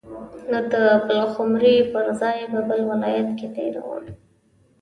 نو 0.49 0.57
د 0.71 0.73
پلخمري 1.07 1.75
پر 1.93 2.05
ځای 2.21 2.37
به 2.51 2.59
بل 2.69 2.81
ولایت 2.91 3.29
کې 3.37 3.47
تیروم. 3.55 4.03